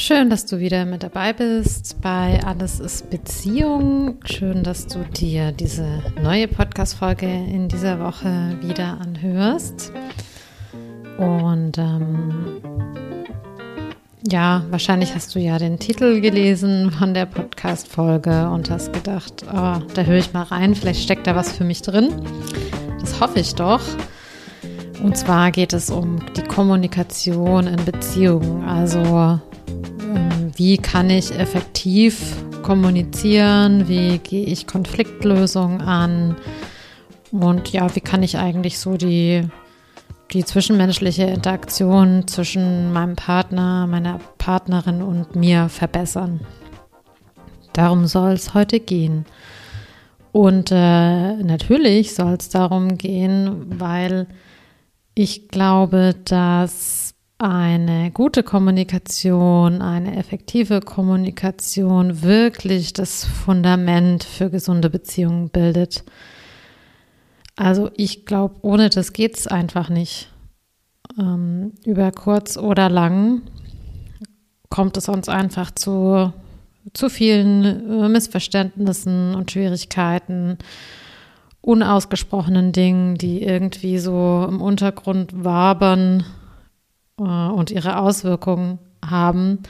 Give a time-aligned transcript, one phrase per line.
[0.00, 4.18] Schön, dass du wieder mit dabei bist bei Alles ist Beziehung.
[4.24, 9.92] Schön, dass du dir diese neue Podcast-Folge in dieser Woche wieder anhörst.
[11.18, 12.62] Und ähm,
[14.22, 19.80] ja, wahrscheinlich hast du ja den Titel gelesen von der Podcast-Folge und hast gedacht, oh,
[19.94, 22.22] da höre ich mal rein, vielleicht steckt da was für mich drin.
[23.00, 23.82] Das hoffe ich doch.
[25.02, 28.62] Und zwar geht es um die Kommunikation in Beziehungen.
[28.64, 29.40] Also
[30.58, 36.34] wie kann ich effektiv kommunizieren, wie gehe ich Konfliktlösungen an
[37.30, 39.46] und ja, wie kann ich eigentlich so die,
[40.32, 46.40] die zwischenmenschliche Interaktion zwischen meinem Partner, meiner Partnerin und mir verbessern.
[47.72, 49.26] Darum soll es heute gehen.
[50.32, 54.26] Und äh, natürlich soll es darum gehen, weil
[55.14, 57.07] ich glaube, dass
[57.38, 66.04] eine gute Kommunikation, eine effektive Kommunikation wirklich das Fundament für gesunde Beziehungen bildet.
[67.54, 70.32] Also ich glaube, ohne das geht es einfach nicht.
[71.18, 73.42] Ähm, über kurz oder lang
[74.68, 76.32] kommt es uns einfach zu,
[76.92, 80.58] zu vielen äh, Missverständnissen und Schwierigkeiten,
[81.60, 86.24] unausgesprochenen Dingen, die irgendwie so im Untergrund wabern
[87.18, 89.60] äh, und ihre Auswirkungen haben.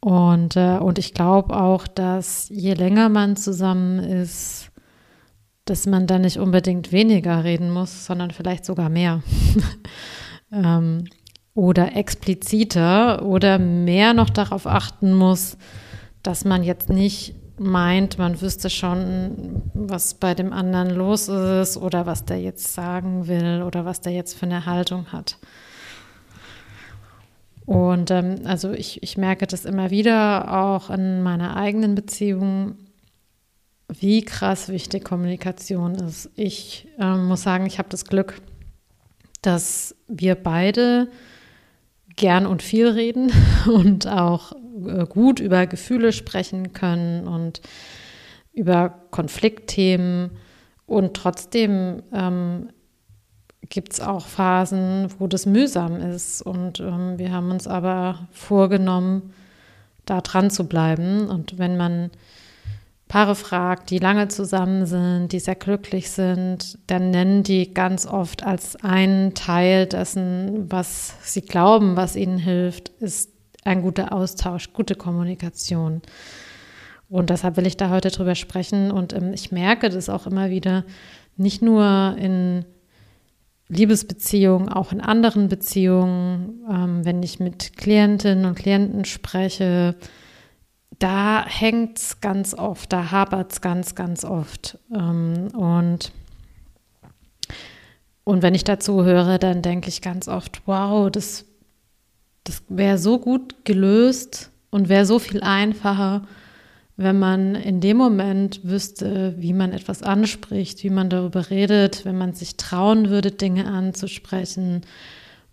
[0.00, 4.70] Und, äh, und ich glaube auch, dass je länger man zusammen ist,
[5.64, 9.22] dass man dann nicht unbedingt weniger reden muss, sondern vielleicht sogar mehr.
[10.52, 11.04] ähm,
[11.54, 15.58] oder expliziter oder mehr noch darauf achten muss,
[16.22, 22.06] dass man jetzt nicht meint, man wüsste schon, was bei dem anderen los ist oder
[22.06, 25.38] was der jetzt sagen will oder was der jetzt für eine Haltung hat.
[27.68, 32.76] Und ähm, also ich, ich merke das immer wieder auch in meiner eigenen Beziehung,
[33.90, 36.30] wie krass wichtig Kommunikation ist.
[36.34, 38.40] Ich ähm, muss sagen, ich habe das Glück,
[39.42, 41.08] dass wir beide
[42.16, 43.30] gern und viel reden
[43.66, 44.52] und auch
[44.86, 47.60] äh, gut über Gefühle sprechen können und
[48.54, 50.30] über Konfliktthemen.
[50.86, 52.70] Und trotzdem ähm,
[53.68, 56.42] gibt es auch Phasen, wo das mühsam ist.
[56.42, 59.34] Und ähm, wir haben uns aber vorgenommen,
[60.06, 61.28] da dran zu bleiben.
[61.28, 62.10] Und wenn man
[63.08, 68.44] Paare fragt, die lange zusammen sind, die sehr glücklich sind, dann nennen die ganz oft
[68.44, 73.30] als einen Teil dessen, was sie glauben, was ihnen hilft, ist
[73.64, 76.02] ein guter Austausch, gute Kommunikation.
[77.08, 78.90] Und deshalb will ich da heute drüber sprechen.
[78.90, 80.84] Und ähm, ich merke das auch immer wieder,
[81.36, 82.64] nicht nur in
[83.68, 89.94] Liebesbeziehungen, auch in anderen Beziehungen, ähm, wenn ich mit Klientinnen und Klienten spreche,
[90.98, 94.78] da hängt es ganz oft, da hapert es ganz, ganz oft.
[94.92, 96.12] Ähm, und,
[98.24, 101.44] und wenn ich dazu höre, dann denke ich ganz oft, wow, das,
[102.44, 106.26] das wäre so gut gelöst und wäre so viel einfacher,
[106.98, 112.18] wenn man in dem Moment wüsste, wie man etwas anspricht, wie man darüber redet, wenn
[112.18, 114.82] man sich trauen würde, Dinge anzusprechen,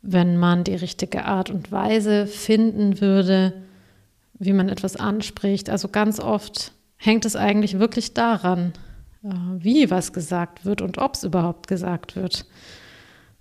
[0.02, 3.54] wenn man die richtige Art und Weise finden würde,
[4.40, 5.70] wie man etwas anspricht.
[5.70, 8.74] Also ganz oft hängt es eigentlich wirklich daran,
[9.24, 9.30] äh,
[9.60, 12.48] wie was gesagt wird und ob es überhaupt gesagt wird.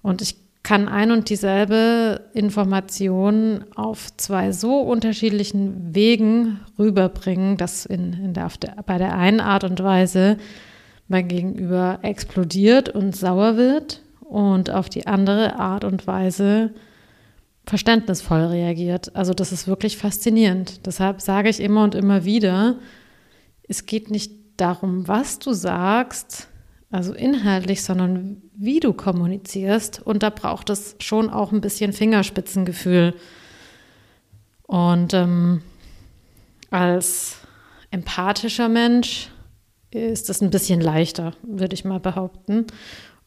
[0.02, 8.14] Und ich kann ein und dieselbe Information auf zwei so unterschiedlichen Wegen rüberbringen, dass in,
[8.14, 10.38] in der, der, bei der einen Art und Weise
[11.06, 16.70] mein Gegenüber explodiert und sauer wird und auf die andere Art und Weise
[17.66, 19.14] verständnisvoll reagiert.
[19.14, 20.86] Also das ist wirklich faszinierend.
[20.86, 22.76] Deshalb sage ich immer und immer wieder,
[23.68, 26.48] es geht nicht darum, was du sagst,
[26.94, 30.00] also inhaltlich, sondern wie du kommunizierst.
[30.04, 33.14] Und da braucht es schon auch ein bisschen Fingerspitzengefühl.
[34.62, 35.62] Und ähm,
[36.70, 37.38] als
[37.90, 39.28] empathischer Mensch
[39.90, 42.68] ist das ein bisschen leichter, würde ich mal behaupten.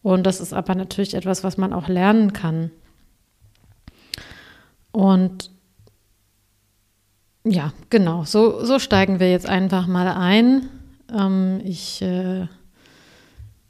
[0.02, 2.72] Und das ist aber natürlich etwas, was man auch lernen kann.
[4.94, 5.52] Und
[7.44, 10.70] ja, genau, so, so steigen wir jetzt einfach mal ein.
[11.14, 12.48] Ähm, ich äh,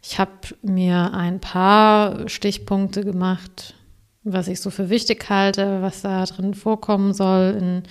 [0.09, 0.31] ich habe
[0.61, 3.73] mir ein paar Stichpunkte gemacht,
[4.23, 7.83] was ich so für wichtig halte, was da drin vorkommen soll in,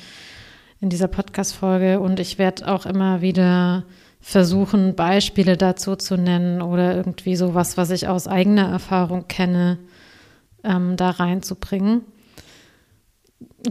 [0.81, 2.01] in dieser Podcast-Folge.
[2.01, 3.85] Und ich werde auch immer wieder
[4.19, 9.79] versuchen, Beispiele dazu zu nennen oder irgendwie sowas, was ich aus eigener Erfahrung kenne,
[10.65, 12.01] ähm, da reinzubringen.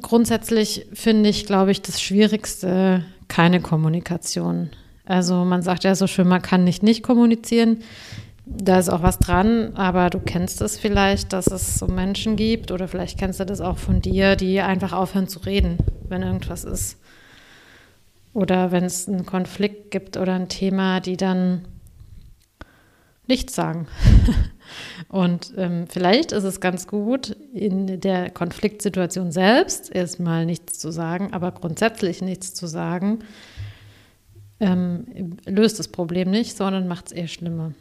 [0.04, 4.70] grundsätzlich finde ich, glaube ich, das Schwierigste keine Kommunikation.
[5.04, 7.80] Also man sagt ja so schön, man kann nicht nicht kommunizieren.
[8.46, 12.72] Da ist auch was dran, aber du kennst es vielleicht, dass es so Menschen gibt
[12.72, 16.64] oder vielleicht kennst du das auch von dir, die einfach aufhören zu reden, wenn irgendwas
[16.64, 17.00] ist.
[18.34, 21.68] Oder wenn es einen Konflikt gibt oder ein Thema, die dann
[23.28, 23.88] nichts sagen.
[25.10, 31.34] Und ähm, vielleicht ist es ganz gut, in der Konfliktsituation selbst erstmal nichts zu sagen,
[31.34, 33.20] aber grundsätzlich nichts zu sagen,
[34.60, 37.74] ähm, löst das Problem nicht, sondern macht es eher schlimmer.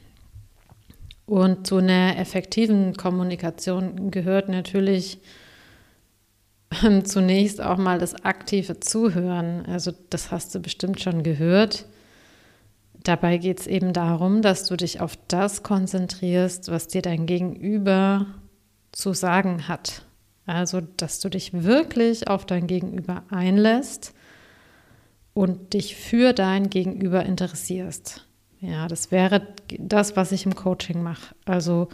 [1.27, 5.19] Und zu einer effektiven Kommunikation gehört natürlich
[6.83, 9.65] ähm, zunächst auch mal das aktive Zuhören.
[9.67, 11.87] Also das hast du bestimmt schon gehört.
[13.05, 18.27] Dabei geht es eben darum, dass du dich auf das konzentrierst, was dir dein Gegenüber
[18.93, 20.07] zu sagen hat.
[20.47, 24.15] Also, dass du dich wirklich auf dein Gegenüber einlässt
[25.33, 28.27] und dich für dein Gegenüber interessierst.
[28.65, 29.47] Ja, das wäre
[29.79, 31.35] das, was ich im Coaching mache.
[31.45, 31.89] Also,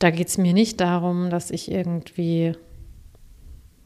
[0.00, 2.56] da geht es mir nicht darum, dass ich irgendwie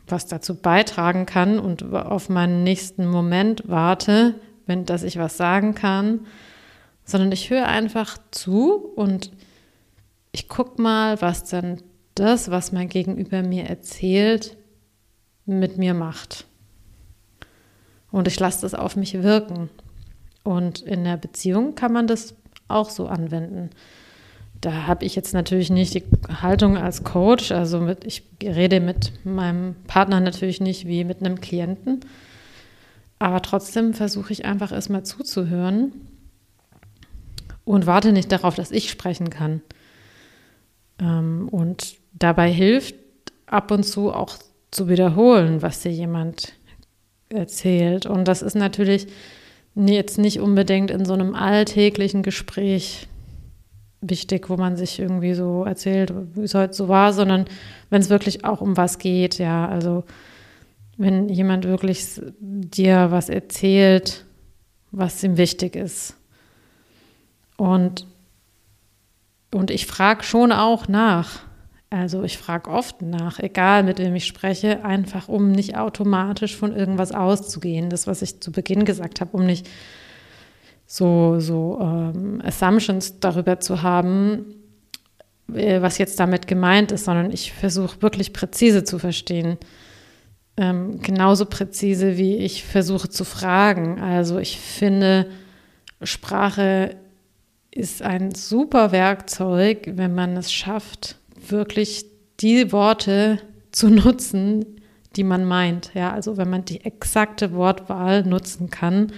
[0.08, 5.75] was dazu beitragen kann und auf meinen nächsten Moment warte, wenn, dass ich was sagen
[5.75, 6.20] kann,
[7.05, 9.32] sondern ich höre einfach zu und
[10.32, 11.82] ich gucke mal, was dann
[12.14, 14.56] das, was mein Gegenüber mir erzählt,
[15.44, 16.46] mit mir macht.
[18.11, 19.69] Und ich lasse das auf mich wirken.
[20.46, 22.37] Und in der Beziehung kann man das
[22.69, 23.70] auch so anwenden.
[24.60, 26.04] Da habe ich jetzt natürlich nicht die
[26.40, 31.40] Haltung als Coach, also mit, ich rede mit meinem Partner natürlich nicht wie mit einem
[31.40, 32.00] Klienten,
[33.19, 35.93] aber trotzdem versuche ich einfach erstmal zuzuhören
[37.64, 39.62] und warte nicht darauf, dass ich sprechen kann.
[41.00, 42.94] Ähm, und dabei hilft
[43.46, 44.38] ab und zu auch
[44.70, 46.52] zu wiederholen, was dir jemand
[47.31, 48.06] erzählt.
[48.06, 49.08] Und das ist natürlich
[49.76, 53.08] jetzt nicht unbedingt in so einem alltäglichen Gespräch
[54.00, 57.46] wichtig, wo man sich irgendwie so erzählt, wie es heute so war, sondern
[57.90, 60.05] wenn es wirklich auch um was geht, ja, also
[60.96, 64.25] wenn jemand wirklich dir was erzählt,
[64.93, 66.17] was ihm wichtig ist.
[67.56, 68.06] Und,
[69.52, 71.45] und ich frage schon auch nach.
[71.88, 76.75] Also ich frage oft nach, egal mit wem ich spreche, einfach um nicht automatisch von
[76.75, 77.91] irgendwas auszugehen.
[77.91, 79.69] Das, was ich zu Beginn gesagt habe, um nicht
[80.87, 84.47] so, so ähm, Assumptions darüber zu haben,
[85.53, 89.59] äh, was jetzt damit gemeint ist, sondern ich versuche wirklich präzise zu verstehen
[90.56, 94.00] ähm, genauso präzise, wie ich versuche zu fragen.
[94.00, 95.27] Also ich finde,
[96.03, 96.97] Sprache
[97.71, 101.17] ist ein super Werkzeug, wenn man es schafft,
[101.50, 102.06] wirklich
[102.40, 103.38] die Worte
[103.72, 104.81] zu nutzen,
[105.16, 105.93] die man meint.
[105.94, 109.12] Ja, also wenn man die exakte Wortwahl nutzen kann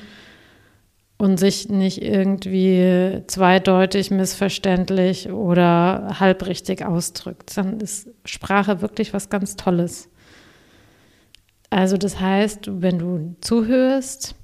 [1.19, 9.57] und sich nicht irgendwie zweideutig, missverständlich oder halbrichtig ausdrückt, dann ist Sprache wirklich was ganz
[9.57, 10.09] Tolles.
[11.71, 14.37] Also das heißt, wenn du zuhörst,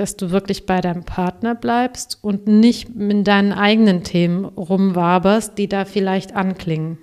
[0.00, 5.68] dass du wirklich bei deinem Partner bleibst und nicht in deinen eigenen Themen rumwaberst, die
[5.68, 6.98] da vielleicht anklingen.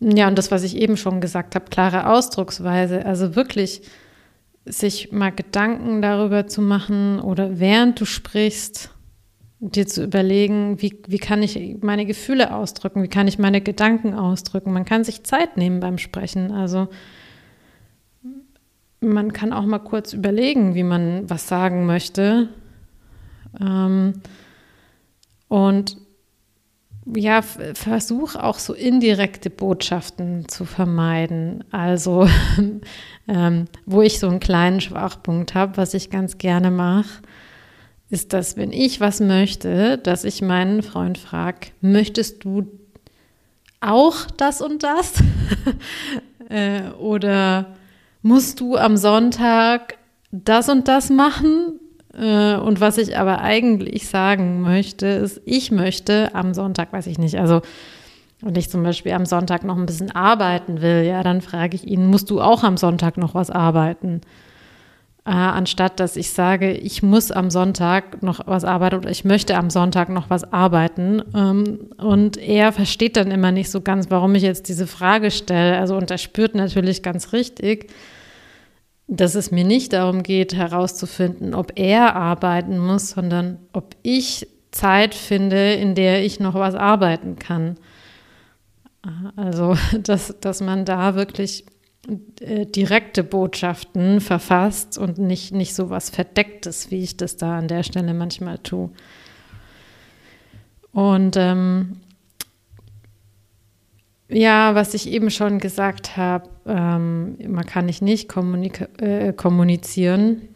[0.00, 3.82] Ja, und das, was ich eben schon gesagt habe, klare Ausdrucksweise, also wirklich
[4.64, 8.90] sich mal Gedanken darüber zu machen oder während du sprichst,
[9.60, 14.14] dir zu überlegen, wie, wie kann ich meine Gefühle ausdrücken, wie kann ich meine Gedanken
[14.14, 14.72] ausdrücken.
[14.72, 16.50] Man kann sich Zeit nehmen beim Sprechen.
[16.50, 16.88] Also
[19.02, 22.48] man kann auch mal kurz überlegen, wie man was sagen möchte.
[23.60, 24.14] Ähm,
[25.48, 25.96] und
[27.14, 31.64] ja, versuch auch so indirekte Botschaften zu vermeiden.
[31.72, 32.28] Also,
[33.28, 37.22] ähm, wo ich so einen kleinen Schwachpunkt habe, was ich ganz gerne mache,
[38.08, 42.66] ist, dass wenn ich was möchte, dass ich meinen Freund frage, möchtest du
[43.80, 45.14] auch das und das?
[46.48, 47.74] äh, oder
[48.22, 49.98] musst du am Sonntag
[50.30, 51.78] das und das machen.
[52.14, 57.18] Äh, und was ich aber eigentlich sagen möchte, ist, ich möchte am Sonntag, weiß ich
[57.18, 57.62] nicht, also
[58.40, 61.86] wenn ich zum Beispiel am Sonntag noch ein bisschen arbeiten will, ja, dann frage ich
[61.86, 64.20] ihn, musst du auch am Sonntag noch was arbeiten?
[65.24, 69.56] Äh, anstatt dass ich sage, ich muss am Sonntag noch was arbeiten oder ich möchte
[69.56, 71.22] am Sonntag noch was arbeiten.
[71.32, 75.78] Ähm, und er versteht dann immer nicht so ganz, warum ich jetzt diese Frage stelle.
[75.78, 77.92] Also, und er spürt natürlich ganz richtig,
[79.16, 85.14] dass es mir nicht darum geht, herauszufinden, ob er arbeiten muss, sondern ob ich Zeit
[85.14, 87.76] finde, in der ich noch was arbeiten kann.
[89.36, 91.66] Also, dass, dass man da wirklich
[92.40, 97.68] äh, direkte Botschaften verfasst und nicht, nicht so was Verdecktes, wie ich das da an
[97.68, 98.90] der Stelle manchmal tue.
[100.92, 102.00] Und ähm,
[104.32, 108.30] ja, was ich eben schon gesagt habe, ähm, man kann nicht nicht
[109.00, 110.48] äh, kommunizieren.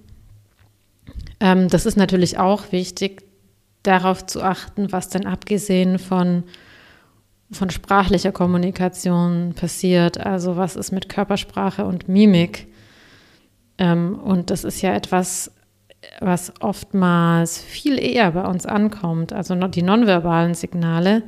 [1.40, 3.23] Ähm, das ist natürlich auch wichtig,
[3.83, 6.45] darauf zu achten, was denn abgesehen von
[7.52, 10.18] von sprachlicher Kommunikation passiert.
[10.18, 12.66] Also was ist mit Körpersprache und Mimik?
[13.78, 15.52] Ähm, und das ist ja etwas,
[16.21, 19.33] was oftmals viel eher bei uns ankommt.
[19.33, 21.23] Also die nonverbalen Signale,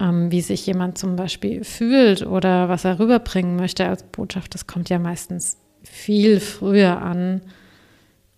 [0.00, 4.66] ähm, wie sich jemand zum Beispiel fühlt oder was er rüberbringen möchte als Botschaft, das
[4.66, 7.42] kommt ja meistens viel früher an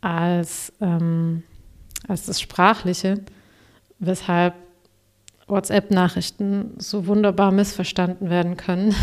[0.01, 1.45] als, ähm,
[2.09, 3.21] als das Sprachliche,
[4.01, 4.55] weshalb
[5.47, 8.95] WhatsApp-Nachrichten so wunderbar missverstanden werden können.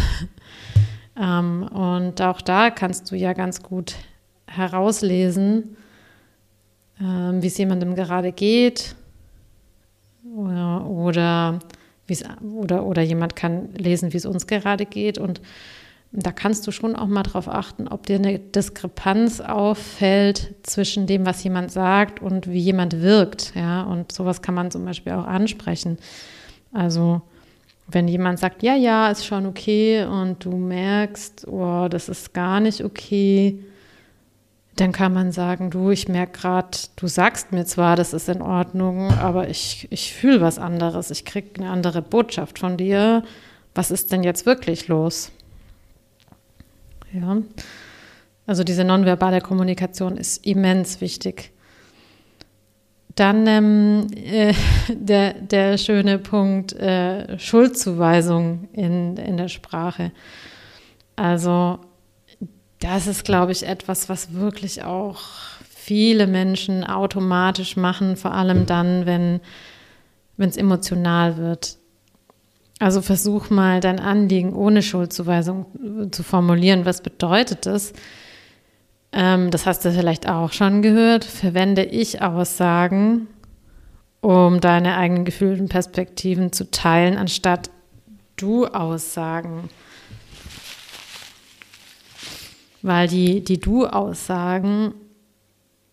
[1.20, 3.96] ähm, und auch da kannst du ja ganz gut
[4.48, 5.78] herauslesen,
[7.00, 8.96] ähm, wie es jemandem gerade geht
[10.36, 11.60] oder, oder,
[12.56, 15.18] oder, oder jemand kann lesen, wie es uns gerade geht.
[15.18, 15.42] Und
[16.12, 21.26] da kannst du schon auch mal darauf achten, ob dir eine Diskrepanz auffällt zwischen dem,
[21.26, 23.54] was jemand sagt und wie jemand wirkt.
[23.56, 25.98] Ja, und sowas kann man zum Beispiel auch ansprechen.
[26.74, 27.22] Also
[27.88, 32.60] wenn jemand sagt, ja, ja, ist schon okay und du merkst, oh, das ist gar
[32.60, 33.60] nicht okay,
[34.80, 38.42] dann kann man sagen, du, ich merke gerade, du sagst mir zwar, das ist in
[38.42, 43.24] Ordnung, aber ich, ich fühle was anderes, ich kriege eine andere Botschaft von dir.
[43.76, 45.32] Was ist denn jetzt wirklich los?
[47.12, 47.38] Ja,
[48.48, 51.52] also diese nonverbale Kommunikation ist immens wichtig.
[53.16, 54.54] Dann ähm, äh,
[54.90, 60.12] der, der schöne Punkt äh, Schuldzuweisung in, in der Sprache.
[61.18, 61.80] Also
[62.80, 65.20] das ist, glaube ich, etwas, was wirklich auch
[65.70, 69.42] viele Menschen automatisch machen, vor allem dann, wenn
[70.38, 71.78] es emotional wird.
[72.80, 75.66] Also versuch mal dein Anliegen ohne Schuldzuweisung
[76.12, 76.86] zu formulieren.
[76.86, 77.94] Was bedeutet das?
[79.12, 83.28] ähm, das hast du vielleicht auch schon gehört, verwende ich Aussagen,
[84.22, 87.70] um deine eigenen Gefühle und Perspektiven zu teilen, anstatt
[88.36, 89.70] du Aussagen.
[92.82, 94.94] Weil die, die Du-Aussagen,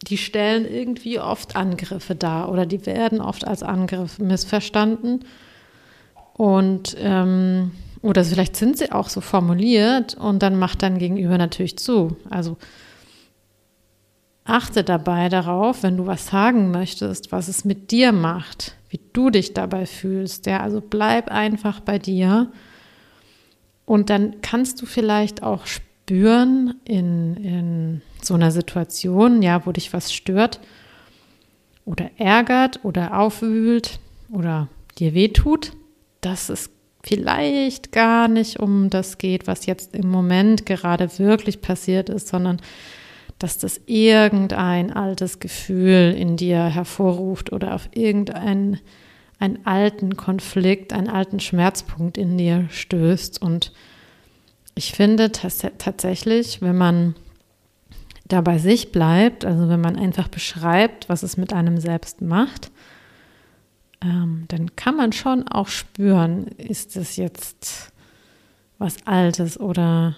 [0.06, 5.24] die stellen irgendwie oft Angriffe dar oder die werden oft als Angriff missverstanden.
[6.34, 11.78] Und ähm, oder vielleicht sind sie auch so formuliert und dann macht dein Gegenüber natürlich
[11.78, 12.16] zu.
[12.30, 12.56] Also
[14.46, 19.30] Achte dabei darauf, wenn du was sagen möchtest, was es mit dir macht, wie du
[19.30, 20.46] dich dabei fühlst.
[20.46, 22.52] Ja, also bleib einfach bei dir.
[23.84, 25.66] Und dann kannst du vielleicht auch
[26.06, 30.60] spüren in, in so einer Situation, ja, wo dich was stört
[31.84, 33.98] oder ärgert oder aufwühlt
[34.30, 35.72] oder dir wehtut,
[36.20, 36.70] dass es
[37.02, 42.60] vielleicht gar nicht um das geht, was jetzt im Moment gerade wirklich passiert ist, sondern
[43.40, 48.78] dass das irgendein altes Gefühl in dir hervorruft oder auf irgendeinen
[49.40, 53.42] einen alten Konflikt, einen alten Schmerzpunkt in dir stößt.
[53.42, 53.72] Und
[54.76, 57.16] ich finde tatsächlich, wenn man
[58.28, 62.70] da bei sich bleibt, also wenn man einfach beschreibt, was es mit einem selbst macht,
[64.02, 67.92] ähm, dann kann man schon auch spüren, ist es jetzt
[68.78, 70.14] was Altes oder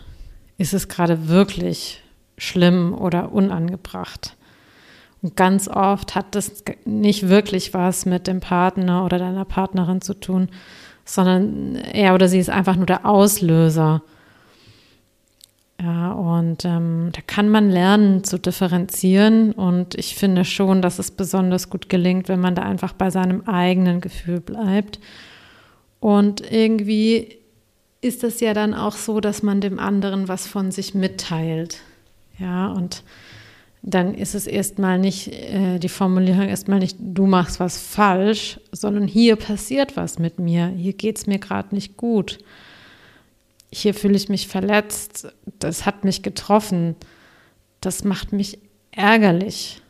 [0.57, 2.03] ist es gerade wirklich
[2.37, 4.37] schlimm oder unangebracht.
[5.23, 10.15] Und ganz oft hat das nicht wirklich was mit dem Partner oder deiner Partnerin zu
[10.15, 10.49] tun,
[11.05, 14.03] sondern er oder sie ist einfach nur der Auslöser.
[15.81, 19.53] Ja, und ähm, da kann man lernen zu differenzieren.
[19.53, 23.43] Und ich finde schon, dass es besonders gut gelingt, wenn man da einfach bei seinem
[23.43, 24.99] eigenen Gefühl bleibt.
[26.01, 27.39] Und irgendwie
[28.01, 31.79] ist es ja dann auch so, dass man dem anderen was von sich mitteilt.
[32.39, 33.03] Ja, und
[33.83, 39.07] dann ist es erstmal nicht, äh, die Formulierung erstmal nicht, du machst was falsch, sondern
[39.07, 42.39] hier passiert was mit mir, hier geht es mir gerade nicht gut.
[43.73, 46.97] Hier fühle ich mich verletzt, das hat mich getroffen,
[47.81, 48.59] das macht mich
[48.91, 49.83] ärgerlich.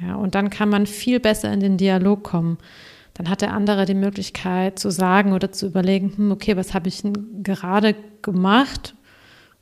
[0.00, 2.58] Ja, und dann kann man viel besser in den Dialog kommen.
[3.14, 6.88] Dann hat der andere die Möglichkeit zu sagen oder zu überlegen, hm, okay, was habe
[6.88, 7.02] ich
[7.42, 8.94] gerade gemacht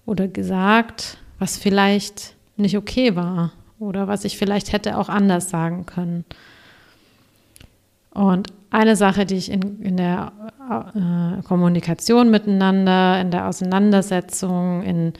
[0.06, 5.86] oder gesagt, was vielleicht nicht okay war oder was ich vielleicht hätte auch anders sagen
[5.86, 6.24] können.
[8.10, 10.32] Und eine Sache, die ich in, in der
[10.68, 15.12] äh, Kommunikation miteinander, in der Auseinandersetzung, in,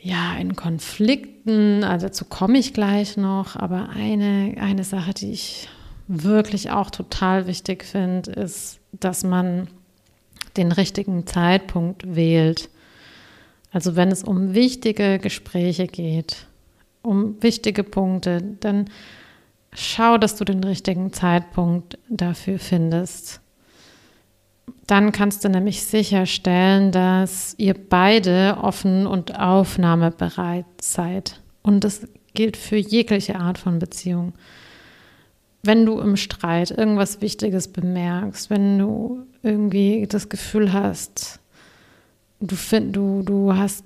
[0.00, 5.68] ja, in Konflikten, also dazu komme ich gleich noch, aber eine, eine Sache, die ich
[6.06, 9.66] wirklich auch total wichtig finde, ist, dass man
[10.56, 12.68] den richtigen Zeitpunkt wählt.
[13.72, 16.46] Also wenn es um wichtige Gespräche geht,
[17.02, 18.90] um wichtige Punkte, dann
[19.72, 23.40] schau, dass du den richtigen Zeitpunkt dafür findest.
[24.86, 31.40] Dann kannst du nämlich sicherstellen, dass ihr beide offen und aufnahmebereit seid.
[31.62, 34.32] Und das gilt für jegliche Art von Beziehung.
[35.62, 41.39] Wenn du im Streit irgendwas Wichtiges bemerkst, wenn du irgendwie das Gefühl hast,
[42.40, 43.84] du, find, du, du hast,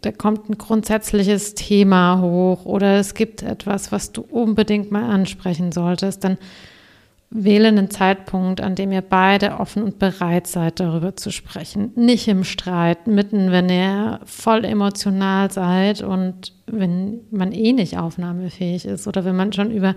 [0.00, 5.72] da kommt ein grundsätzliches Thema hoch oder es gibt etwas, was du unbedingt mal ansprechen
[5.72, 6.38] solltest, dann
[7.34, 11.92] wähle einen Zeitpunkt, an dem ihr beide offen und bereit seid, darüber zu sprechen.
[11.94, 18.84] Nicht im Streit, mitten, wenn ihr voll emotional seid und wenn man eh nicht aufnahmefähig
[18.84, 19.94] ist oder wenn man schon über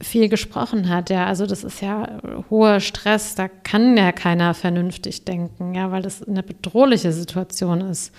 [0.00, 1.10] viel gesprochen hat.
[1.10, 2.20] Ja, also das ist ja
[2.50, 8.12] hoher Stress, da kann ja keiner vernünftig denken, ja, weil das eine bedrohliche Situation ist.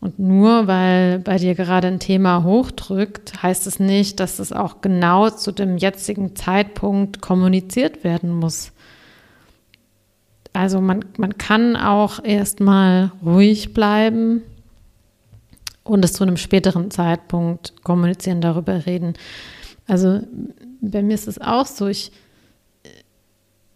[0.00, 4.80] Und nur weil bei dir gerade ein Thema hochdrückt, heißt es nicht, dass es auch
[4.80, 8.72] genau zu dem jetzigen Zeitpunkt kommuniziert werden muss.
[10.52, 14.42] Also man, man kann auch erstmal ruhig bleiben
[15.84, 19.14] und es zu einem späteren Zeitpunkt kommunizieren, darüber reden.
[19.86, 20.20] Also
[20.80, 22.12] bei mir ist es auch so, ich,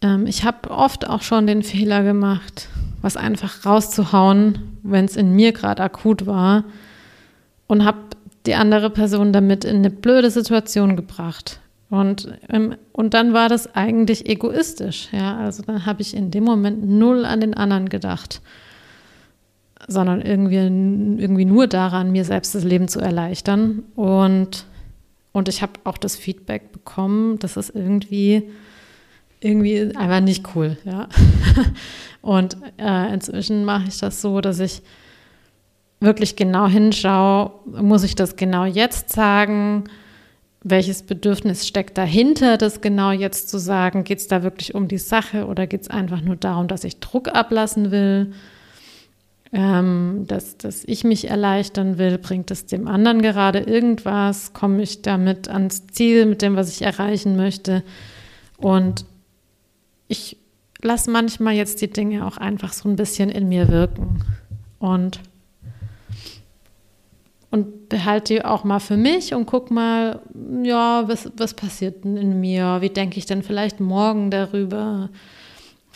[0.01, 2.69] ähm, ich habe oft auch schon den Fehler gemacht,
[3.01, 6.63] was einfach rauszuhauen, wenn es in mir gerade akut war
[7.67, 7.99] und habe
[8.45, 11.59] die andere Person damit in eine blöde Situation gebracht.
[11.89, 15.09] Und, ähm, und dann war das eigentlich egoistisch.
[15.11, 15.37] Ja?
[15.37, 18.41] Also dann habe ich in dem Moment null an den anderen gedacht,
[19.87, 23.83] sondern irgendwie, irgendwie nur daran, mir selbst das Leben zu erleichtern.
[23.95, 24.65] Und
[25.37, 28.49] und ich habe auch das Feedback bekommen, das ist irgendwie,
[29.39, 31.07] irgendwie einfach nicht cool, ja.
[32.23, 34.81] Und äh, inzwischen mache ich das so, dass ich
[35.99, 39.83] wirklich genau hinschaue, muss ich das genau jetzt sagen?
[40.63, 44.05] Welches Bedürfnis steckt dahinter, das genau jetzt zu sagen?
[44.05, 46.99] Geht es da wirklich um die Sache oder geht es einfach nur darum, dass ich
[46.99, 48.33] Druck ablassen will?
[49.53, 55.01] Ähm, dass, dass ich mich erleichtern will, bringt es dem anderen gerade irgendwas, komme ich
[55.01, 57.83] damit ans Ziel mit dem, was ich erreichen möchte.
[58.57, 59.05] Und
[60.07, 60.37] ich
[60.81, 64.23] lasse manchmal jetzt die Dinge auch einfach so ein bisschen in mir wirken
[64.79, 65.21] und,
[67.51, 70.21] und behalte die auch mal für mich und guck mal,
[70.63, 72.77] ja, was, was passiert denn in mir?
[72.81, 75.09] Wie denke ich denn vielleicht morgen darüber?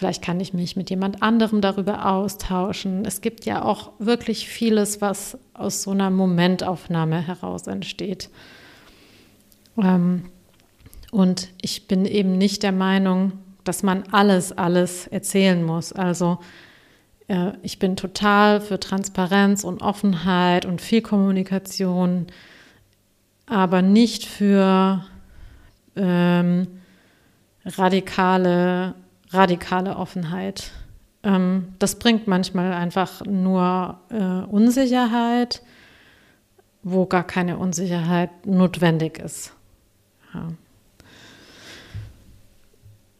[0.01, 3.05] Vielleicht kann ich mich mit jemand anderem darüber austauschen.
[3.05, 8.31] Es gibt ja auch wirklich vieles, was aus so einer Momentaufnahme heraus entsteht.
[9.77, 10.23] Ähm,
[11.11, 13.33] und ich bin eben nicht der Meinung,
[13.63, 15.93] dass man alles, alles erzählen muss.
[15.93, 16.39] Also
[17.27, 22.25] äh, ich bin total für Transparenz und Offenheit und viel Kommunikation,
[23.45, 25.05] aber nicht für
[25.95, 26.65] ähm,
[27.65, 28.95] radikale
[29.31, 30.71] radikale Offenheit.
[31.23, 35.61] Ähm, das bringt manchmal einfach nur äh, Unsicherheit,
[36.83, 39.53] wo gar keine Unsicherheit notwendig ist.
[40.33, 40.47] Ja.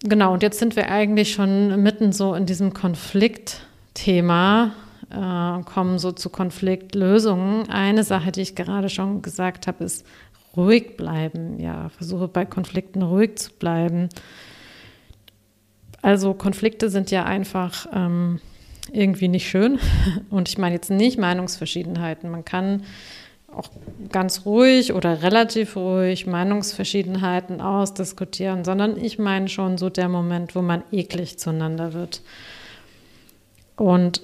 [0.03, 4.71] Genau, und jetzt sind wir eigentlich schon mitten so in diesem Konfliktthema,
[5.11, 7.69] äh, kommen so zu Konfliktlösungen.
[7.69, 10.03] Eine Sache, die ich gerade schon gesagt habe, ist
[10.57, 11.59] ruhig bleiben.
[11.59, 14.09] Ja, versuche bei Konflikten ruhig zu bleiben.
[16.01, 18.39] Also Konflikte sind ja einfach ähm,
[18.91, 19.79] irgendwie nicht schön.
[20.29, 22.29] Und ich meine jetzt nicht Meinungsverschiedenheiten.
[22.29, 22.83] Man kann
[23.55, 23.69] auch
[24.11, 30.61] ganz ruhig oder relativ ruhig Meinungsverschiedenheiten ausdiskutieren, sondern ich meine schon so der Moment, wo
[30.61, 32.21] man eklig zueinander wird.
[33.75, 34.21] Und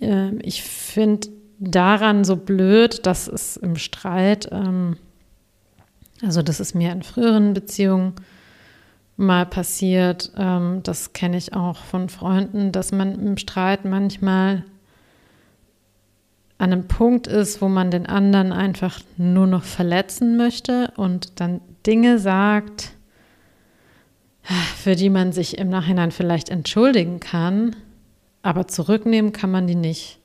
[0.00, 4.96] äh, ich finde daran so blöd, dass es im Streit, ähm,
[6.22, 8.14] also das ist mir in früheren Beziehungen
[9.16, 14.64] mal passiert, ähm, das kenne ich auch von Freunden, dass man im Streit manchmal
[16.58, 21.60] an einem Punkt ist, wo man den anderen einfach nur noch verletzen möchte und dann
[21.86, 22.92] Dinge sagt,
[24.76, 27.76] für die man sich im Nachhinein vielleicht entschuldigen kann,
[28.42, 30.20] aber zurücknehmen kann man die nicht.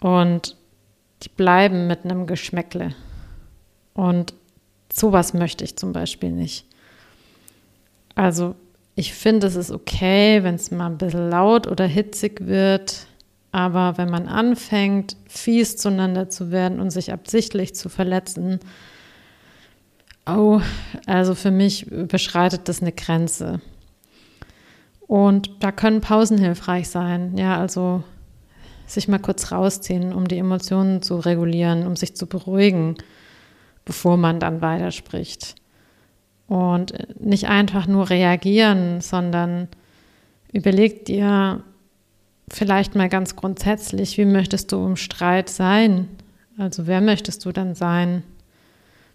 [0.00, 0.56] Und
[1.22, 2.94] die bleiben mit einem Geschmäckle.
[3.94, 4.34] Und
[4.92, 6.66] sowas möchte ich zum Beispiel nicht.
[8.20, 8.54] Also
[8.96, 13.06] ich finde, es ist okay, wenn es mal ein bisschen laut oder hitzig wird,
[13.50, 18.60] aber wenn man anfängt, fies zueinander zu werden und sich absichtlich zu verletzen,
[20.26, 20.60] oh,
[21.06, 23.62] also für mich überschreitet das eine Grenze.
[25.06, 27.38] Und da können Pausen hilfreich sein.
[27.38, 28.04] Ja, also
[28.86, 32.96] sich mal kurz rausziehen, um die Emotionen zu regulieren, um sich zu beruhigen,
[33.86, 35.54] bevor man dann weiterspricht.
[36.50, 39.68] Und nicht einfach nur reagieren, sondern
[40.52, 41.62] überleg dir,
[42.50, 46.08] vielleicht mal ganz grundsätzlich, wie möchtest du im Streit sein?
[46.58, 48.24] Also wer möchtest du dann sein?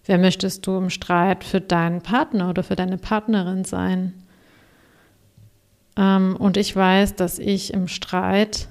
[0.05, 4.13] Wer möchtest du im Streit für deinen Partner oder für deine Partnerin sein?
[5.97, 8.69] Ähm, und ich weiß, dass ich im Streit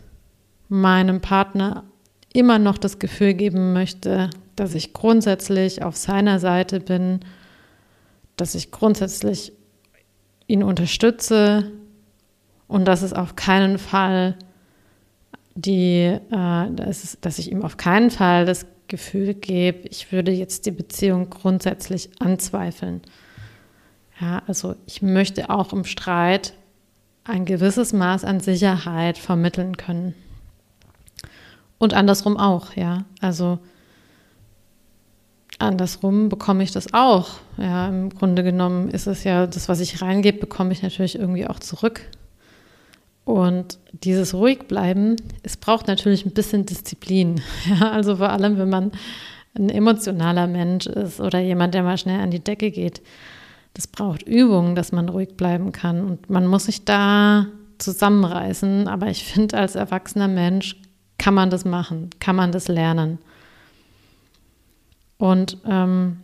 [0.70, 1.84] meinem Partner
[2.32, 7.20] immer noch das Gefühl geben möchte, dass ich grundsätzlich auf seiner Seite bin,
[8.36, 9.52] dass ich grundsätzlich
[10.46, 11.70] ihn unterstütze
[12.68, 14.36] und dass es auf keinen Fall
[15.54, 20.66] die, äh, dass, dass ich ihm auf keinen Fall das Gefühl gebe, ich würde jetzt
[20.66, 23.00] die Beziehung grundsätzlich anzweifeln.
[24.20, 26.54] Ja, also ich möchte auch im Streit
[27.24, 30.14] ein gewisses Maß an Sicherheit vermitteln können.
[31.78, 33.04] Und andersrum auch, ja.
[33.20, 33.58] Also
[35.64, 37.30] andersrum bekomme ich das auch.
[37.56, 41.46] Ja, im Grunde genommen ist es ja das, was ich reingebe, bekomme ich natürlich irgendwie
[41.46, 42.02] auch zurück.
[43.24, 47.40] Und dieses Ruhigbleiben, es braucht natürlich ein bisschen Disziplin.
[47.68, 48.92] Ja, also vor allem, wenn man
[49.56, 53.02] ein emotionaler Mensch ist oder jemand, der mal schnell an die Decke geht.
[53.72, 56.04] Das braucht Übung, dass man ruhig bleiben kann.
[56.04, 57.46] Und man muss sich da
[57.78, 58.88] zusammenreißen.
[58.88, 60.76] Aber ich finde, als erwachsener Mensch
[61.18, 63.18] kann man das machen, kann man das lernen.
[65.18, 66.18] Und ähm,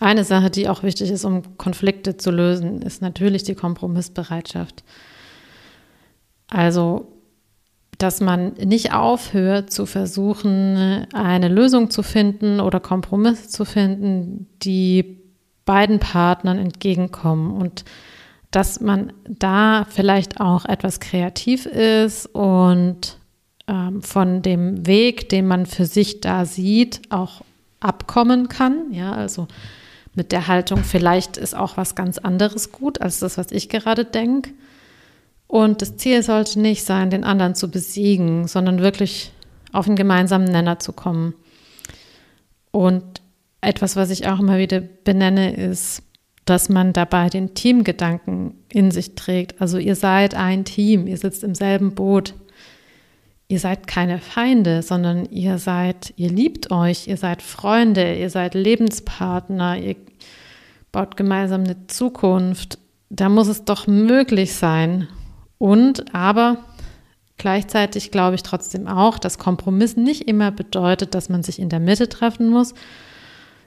[0.00, 4.82] eine Sache, die auch wichtig ist, um Konflikte zu lösen, ist natürlich die Kompromissbereitschaft.
[6.48, 7.06] Also,
[7.98, 15.20] dass man nicht aufhört zu versuchen, eine Lösung zu finden oder Kompromisse zu finden, die
[15.64, 17.84] beiden Partnern entgegenkommen und
[18.50, 23.18] dass man da vielleicht auch etwas kreativ ist und
[23.72, 27.40] ähm, von dem Weg, den man für sich da sieht, auch
[27.80, 28.92] abkommen kann.
[28.92, 29.48] Ja, also
[30.14, 34.04] mit der Haltung, vielleicht ist auch was ganz anderes gut als das, was ich gerade
[34.04, 34.50] denke.
[35.46, 39.32] Und das Ziel sollte nicht sein, den anderen zu besiegen, sondern wirklich
[39.72, 41.34] auf einen gemeinsamen Nenner zu kommen.
[42.72, 43.22] Und
[43.62, 46.02] etwas, was ich auch immer wieder benenne, ist,
[46.44, 49.60] dass man dabei den Teamgedanken in sich trägt.
[49.62, 52.34] Also ihr seid ein Team, ihr sitzt im selben Boot
[53.48, 58.54] ihr seid keine Feinde, sondern ihr seid, ihr liebt euch, ihr seid Freunde, ihr seid
[58.54, 59.96] Lebenspartner, ihr
[60.90, 62.78] baut gemeinsam eine Zukunft.
[63.10, 65.08] Da muss es doch möglich sein.
[65.58, 66.58] Und aber
[67.36, 71.80] gleichzeitig glaube ich trotzdem auch, dass Kompromiss nicht immer bedeutet, dass man sich in der
[71.80, 72.74] Mitte treffen muss,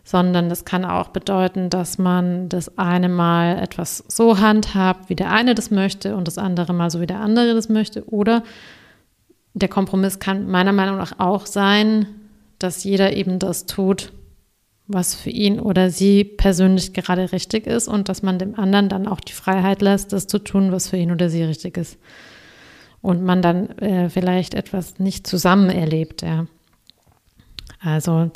[0.03, 5.31] sondern das kann auch bedeuten, dass man das eine Mal etwas so handhabt, wie der
[5.31, 8.07] eine das möchte und das andere Mal so, wie der andere das möchte.
[8.09, 8.43] Oder
[9.55, 12.07] der Kompromiss kann meiner Meinung nach auch sein,
[12.59, 14.11] dass jeder eben das tut,
[14.87, 19.07] was für ihn oder sie persönlich gerade richtig ist und dass man dem anderen dann
[19.07, 21.97] auch die Freiheit lässt, das zu tun, was für ihn oder sie richtig ist.
[23.01, 26.47] Und man dann äh, vielleicht etwas nicht zusammen erlebt, ja.
[27.79, 28.31] Also,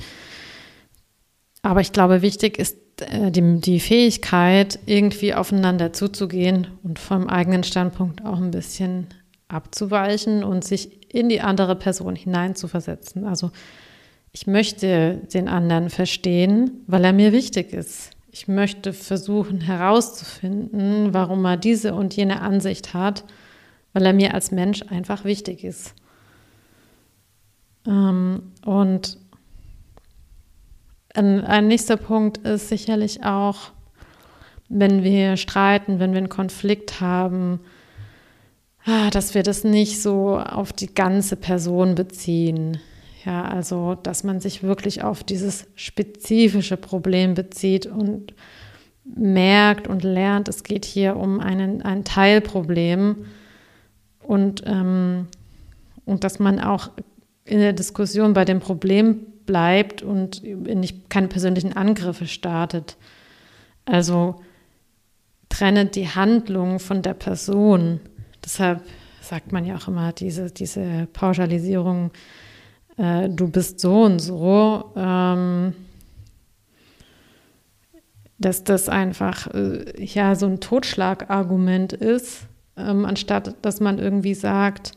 [1.63, 7.63] aber ich glaube, wichtig ist äh, die, die Fähigkeit, irgendwie aufeinander zuzugehen und vom eigenen
[7.63, 9.07] Standpunkt auch ein bisschen
[9.47, 13.25] abzuweichen und sich in die andere Person hineinzuversetzen.
[13.25, 13.51] Also
[14.31, 18.11] ich möchte den anderen verstehen, weil er mir wichtig ist.
[18.31, 23.23] Ich möchte versuchen herauszufinden, warum er diese und jene Ansicht hat,
[23.93, 25.95] weil er mir als Mensch einfach wichtig ist.
[27.87, 29.17] Ähm, und
[31.15, 33.71] ein, nächster Punkt ist sicherlich auch,
[34.69, 37.59] wenn wir streiten, wenn wir einen Konflikt haben,
[38.85, 42.79] dass wir das nicht so auf die ganze Person beziehen.
[43.25, 48.33] Ja, also, dass man sich wirklich auf dieses spezifische Problem bezieht und
[49.03, 53.25] merkt und lernt, es geht hier um einen, ein Teilproblem
[54.23, 55.27] und, ähm,
[56.05, 56.91] und dass man auch
[57.43, 62.95] in der Diskussion bei dem Problem bleibt und nicht keine persönlichen Angriffe startet.
[63.85, 64.35] Also
[65.49, 67.99] trennet die Handlung von der Person.
[68.43, 68.83] Deshalb
[69.21, 72.11] sagt man ja auch immer diese, diese Pauschalisierung,
[72.97, 74.91] äh, du bist so und so.
[74.95, 75.73] Ähm,
[78.39, 82.47] dass das einfach äh, ja so ein Totschlagargument ist,
[82.77, 84.93] ähm, anstatt dass man irgendwie sagt,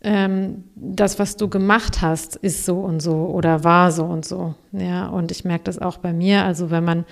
[0.00, 4.54] ähm, das, was du gemacht hast, ist so und so oder war so und so.
[4.72, 6.44] Ja, und ich merke das auch bei mir.
[6.44, 7.04] Also wenn man,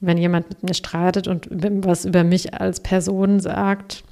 [0.00, 4.04] wenn jemand mit mir streitet und was über mich als Person sagt,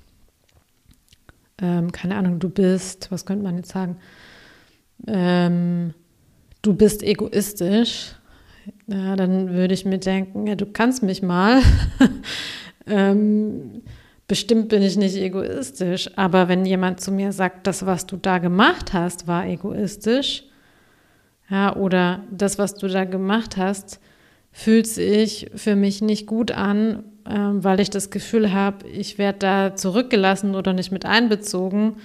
[1.61, 3.97] ähm, keine Ahnung, du bist, was könnte man jetzt sagen?
[5.07, 5.95] Ähm,
[6.63, 8.15] du bist egoistisch,
[8.87, 11.63] ja, dann würde ich mir denken, ja, du kannst mich mal.
[12.87, 13.83] ähm,
[14.29, 18.39] bestimmt bin ich nicht egoistisch, aber wenn jemand zu mir sagt, das, was du da
[18.39, 20.45] gemacht hast, war egoistisch,
[21.49, 24.01] ja, oder das, was du da gemacht hast,
[24.51, 29.77] fühlt sich für mich nicht gut an, weil ich das Gefühl habe, ich werde da
[29.77, 31.97] zurückgelassen oder nicht mit einbezogen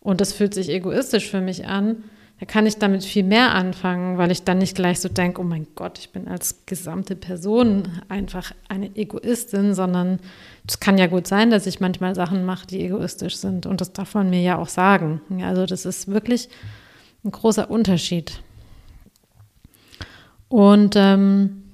[0.00, 2.04] und das fühlt sich egoistisch für mich an,
[2.40, 5.44] da kann ich damit viel mehr anfangen, weil ich dann nicht gleich so denke, oh
[5.44, 10.20] mein Gott, ich bin als gesamte Person einfach eine Egoistin, sondern
[10.66, 13.92] es kann ja gut sein, dass ich manchmal Sachen mache, die egoistisch sind und das
[13.92, 15.20] darf man mir ja auch sagen.
[15.42, 16.48] Also das ist wirklich
[17.24, 18.40] ein großer Unterschied.
[20.48, 21.64] Und ähm,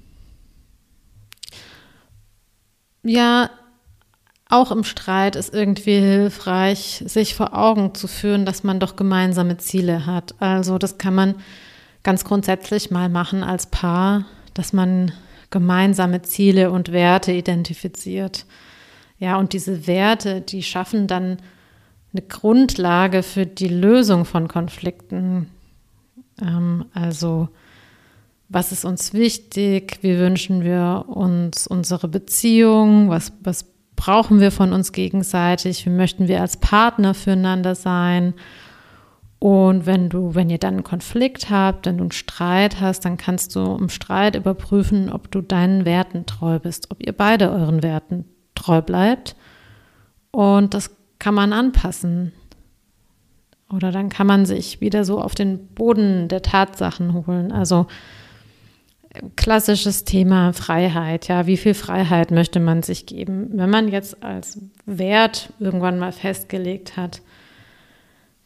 [3.05, 3.49] ja,
[4.49, 9.57] auch im Streit ist irgendwie hilfreich, sich vor Augen zu führen, dass man doch gemeinsame
[9.57, 10.35] Ziele hat.
[10.39, 11.35] Also das kann man
[12.03, 15.11] ganz grundsätzlich mal machen als Paar, dass man
[15.49, 18.45] gemeinsame Ziele und Werte identifiziert.
[19.17, 21.37] Ja, und diese Werte, die schaffen dann
[22.13, 25.49] eine Grundlage für die Lösung von Konflikten.
[26.41, 27.49] Ähm, also
[28.49, 29.99] was ist uns wichtig?
[30.01, 33.09] Wie wünschen wir uns unsere Beziehung?
[33.09, 38.33] Was, was brauchen wir von uns gegenseitig, wie möchten wir als Partner füreinander sein.
[39.39, 43.17] Und wenn du, wenn ihr dann einen Konflikt habt, wenn du einen Streit hast, dann
[43.17, 47.83] kannst du im Streit überprüfen, ob du deinen Werten treu bist, ob ihr beide euren
[47.83, 49.35] Werten treu bleibt.
[50.31, 52.31] Und das kann man anpassen.
[53.71, 57.51] Oder dann kann man sich wieder so auf den Boden der Tatsachen holen.
[57.51, 57.87] Also
[59.35, 61.27] klassisches Thema Freiheit.
[61.27, 63.49] Ja, wie viel Freiheit möchte man sich geben?
[63.53, 67.21] Wenn man jetzt als Wert irgendwann mal festgelegt hat,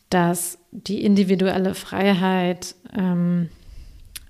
[0.09, 3.49] dass die individuelle Freiheit ähm,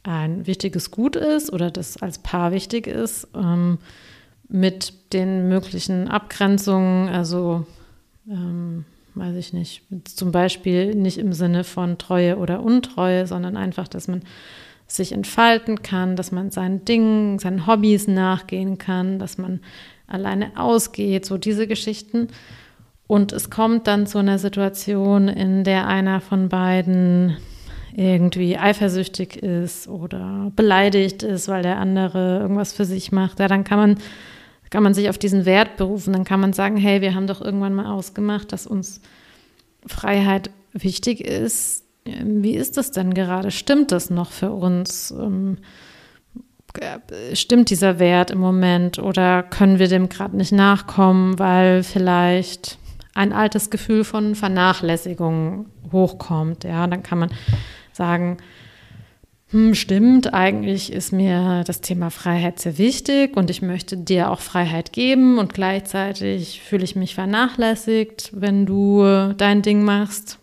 [0.03, 3.79] ein wichtiges Gut ist oder das als Paar wichtig ist, ähm,
[4.47, 7.65] mit den möglichen Abgrenzungen, also
[8.27, 13.87] ähm, weiß ich nicht, zum Beispiel nicht im Sinne von Treue oder Untreue, sondern einfach,
[13.87, 14.23] dass man
[14.91, 19.61] sich entfalten kann, dass man seinen Dingen, seinen Hobbys nachgehen kann, dass man
[20.07, 22.27] alleine ausgeht, so diese Geschichten.
[23.07, 27.37] Und es kommt dann zu einer Situation, in der einer von beiden
[27.95, 33.39] irgendwie eifersüchtig ist oder beleidigt ist, weil der andere irgendwas für sich macht.
[33.39, 33.97] Ja, dann kann man,
[34.69, 36.13] kann man sich auf diesen Wert berufen.
[36.13, 39.01] Dann kann man sagen, hey, wir haben doch irgendwann mal ausgemacht, dass uns
[39.85, 41.88] Freiheit wichtig ist
[42.23, 43.51] wie ist das denn gerade?
[43.51, 45.11] Stimmt das noch für uns?
[45.11, 45.57] Ähm,
[47.33, 52.77] stimmt dieser Wert im Moment oder können wir dem gerade nicht nachkommen, weil vielleicht
[53.15, 56.63] ein altes Gefühl von Vernachlässigung hochkommt?
[56.63, 57.31] Ja, dann kann man
[57.91, 58.37] sagen,
[59.51, 64.41] hm, stimmt, eigentlich ist mir das Thema Freiheit sehr wichtig und ich möchte dir auch
[64.41, 70.38] Freiheit geben und gleichzeitig fühle ich mich vernachlässigt, wenn du dein Ding machst.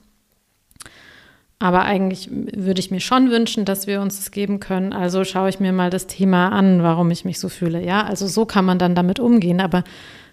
[1.59, 4.92] Aber eigentlich würde ich mir schon wünschen, dass wir uns das geben können.
[4.92, 7.83] Also schaue ich mir mal das Thema an, warum ich mich so fühle.
[7.83, 9.61] Ja, also so kann man dann damit umgehen.
[9.61, 9.83] Aber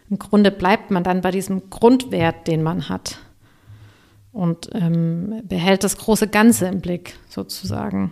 [0.09, 3.19] im Grunde bleibt man dann bei diesem Grundwert, den man hat.
[4.33, 8.12] Und ähm, behält das große Ganze im Blick, sozusagen.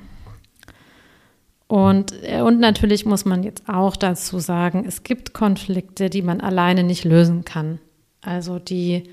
[1.67, 6.41] Und, äh, und natürlich muss man jetzt auch dazu sagen, es gibt Konflikte, die man
[6.41, 7.79] alleine nicht lösen kann.
[8.21, 9.03] Also die,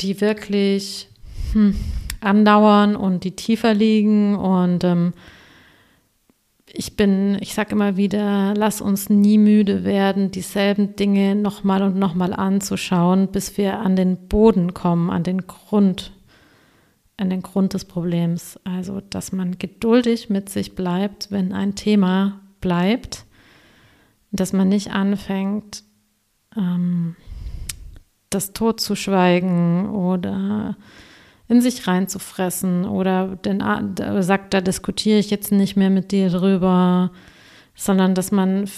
[0.00, 1.08] die wirklich,
[1.52, 1.74] hm,
[2.20, 4.36] andauern und die tiefer liegen.
[4.36, 5.12] Und ähm,
[6.72, 11.96] ich bin, ich sage immer wieder, lass uns nie müde werden, dieselben Dinge nochmal und
[11.96, 16.12] nochmal anzuschauen, bis wir an den Boden kommen, an den Grund,
[17.16, 18.60] an den Grund des Problems.
[18.64, 23.24] Also, dass man geduldig mit sich bleibt, wenn ein Thema bleibt,
[24.32, 25.82] dass man nicht anfängt,
[26.56, 27.16] ähm,
[28.30, 30.76] das totzuschweigen oder
[31.48, 33.62] in sich reinzufressen oder den,
[34.20, 37.12] sagt, da diskutiere ich jetzt nicht mehr mit dir drüber,
[37.74, 38.68] sondern dass man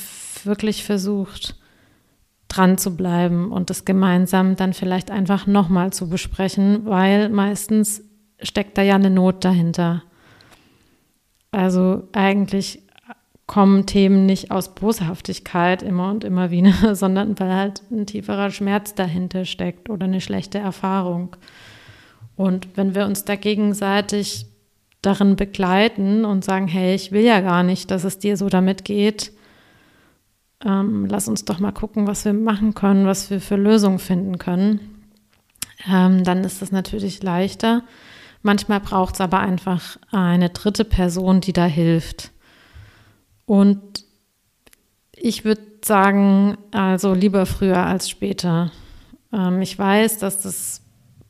[0.44, 1.56] wirklich versucht,
[2.48, 8.02] dran zu bleiben und das gemeinsam dann vielleicht einfach nochmal zu besprechen, weil meistens
[8.42, 10.02] steckt da ja eine Not dahinter.
[11.50, 12.82] Also eigentlich
[13.46, 18.94] kommen Themen nicht aus Boshaftigkeit immer und immer wieder, sondern weil halt ein tieferer Schmerz
[18.94, 21.36] dahinter steckt oder eine schlechte Erfahrung.
[22.38, 24.46] Und wenn wir uns da gegenseitig
[25.02, 28.84] darin begleiten und sagen, hey, ich will ja gar nicht, dass es dir so damit
[28.84, 29.32] geht,
[30.64, 34.38] ähm, lass uns doch mal gucken, was wir machen können, was wir für Lösungen finden
[34.38, 35.02] können,
[35.90, 37.82] ähm, dann ist es natürlich leichter.
[38.42, 42.30] Manchmal braucht es aber einfach eine dritte Person, die da hilft.
[43.46, 44.04] Und
[45.12, 48.70] ich würde sagen, also lieber früher als später.
[49.32, 50.82] Ähm, ich weiß, dass das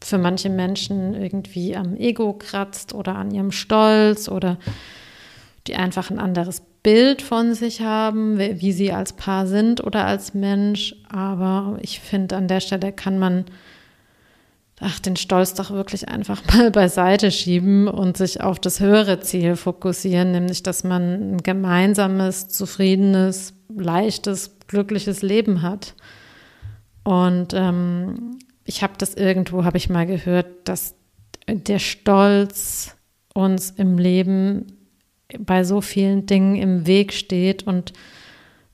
[0.03, 4.59] für manche Menschen irgendwie am Ego kratzt oder an ihrem Stolz oder
[5.67, 10.33] die einfach ein anderes Bild von sich haben, wie sie als Paar sind oder als
[10.35, 10.95] Mensch.
[11.11, 13.45] Aber ich finde, an der Stelle kann man
[14.81, 19.57] ach, den Stolz doch wirklich einfach mal beiseite schieben und sich auf das höhere Ziel
[19.57, 25.95] fokussieren, nämlich dass man ein gemeinsames, zufriedenes, leichtes, glückliches Leben hat.
[27.05, 30.95] Und ähm, ich habe das irgendwo, habe ich mal gehört, dass
[31.49, 32.95] der Stolz
[33.33, 34.67] uns im Leben
[35.39, 37.95] bei so vielen Dingen im Weg steht und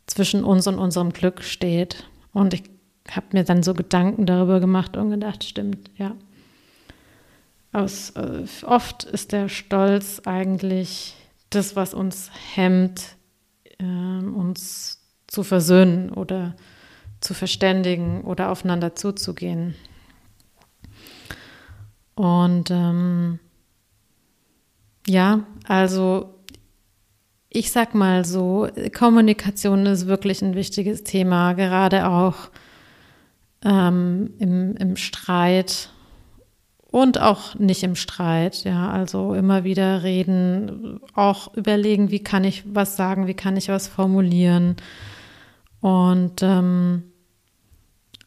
[0.07, 2.09] zwischen uns und unserem Glück steht.
[2.33, 2.65] Und ich
[3.09, 6.17] habe mir dann so Gedanken darüber gemacht und gedacht, stimmt, ja.
[7.73, 11.15] Aus, äh, oft ist der Stolz eigentlich
[11.51, 13.15] das, was uns hemmt,
[13.79, 16.74] äh, uns zu versöhnen oder zu
[17.33, 19.75] verständigen oder aufeinander zuzugehen.
[22.15, 23.39] Und ähm,
[25.07, 26.35] ja, also
[27.49, 32.51] ich sag mal so, Kommunikation ist wirklich ein wichtiges Thema, gerade auch
[33.65, 35.91] ähm, im, im Streit
[36.91, 42.65] und auch nicht im Streit, ja, also immer wieder reden, auch überlegen, wie kann ich
[42.67, 44.77] was sagen, wie kann ich was formulieren
[45.81, 47.05] und ähm,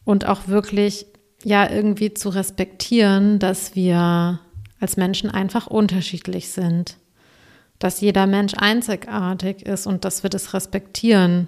[0.08, 1.06] und auch wirklich
[1.44, 4.40] ja irgendwie zu respektieren, dass wir
[4.80, 6.96] als Menschen einfach unterschiedlich sind,
[7.78, 11.48] dass jeder Mensch einzigartig ist und dass wir das respektieren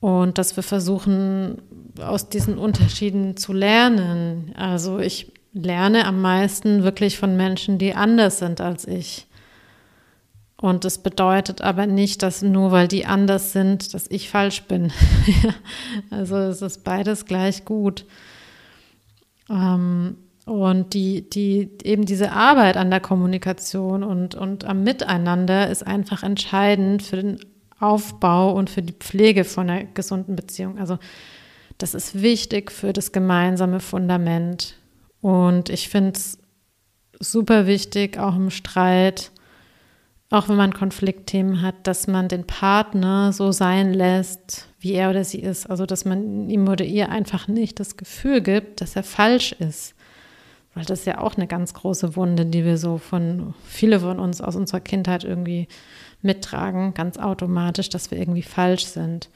[0.00, 1.60] und dass wir versuchen,
[2.00, 4.54] aus diesen Unterschieden zu lernen.
[4.56, 9.26] Also ich lerne am meisten wirklich von Menschen, die anders sind als ich.
[10.64, 14.92] Und das bedeutet aber nicht, dass nur weil die anders sind, dass ich falsch bin.
[16.10, 18.06] also es ist beides gleich gut.
[19.50, 25.86] Ähm, und die, die, eben diese Arbeit an der Kommunikation und, und am Miteinander ist
[25.86, 27.40] einfach entscheidend für den
[27.78, 30.78] Aufbau und für die Pflege von einer gesunden Beziehung.
[30.78, 30.98] Also
[31.76, 34.76] das ist wichtig für das gemeinsame Fundament.
[35.20, 36.38] Und ich finde es
[37.20, 39.30] super wichtig, auch im Streit,
[40.34, 45.22] auch wenn man Konfliktthemen hat, dass man den Partner so sein lässt, wie er oder
[45.22, 45.70] sie ist.
[45.70, 49.94] Also, dass man ihm oder ihr einfach nicht das Gefühl gibt, dass er falsch ist.
[50.74, 54.18] Weil das ist ja auch eine ganz große Wunde, die wir so von, viele von
[54.18, 55.68] uns aus unserer Kindheit irgendwie
[56.20, 59.30] mittragen, ganz automatisch, dass wir irgendwie falsch sind.